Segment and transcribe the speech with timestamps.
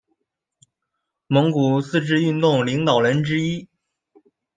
[1.27, 3.67] 蒙古自治运动领导人之一。